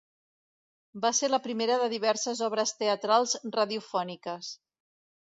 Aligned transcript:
Va 1.01 1.09
ser 1.17 1.27
la 1.33 1.39
primera 1.47 1.75
de 1.83 1.89
diverses 1.91 2.41
obres 2.45 2.73
teatrals 2.79 3.35
radiofòniques. 3.57 4.49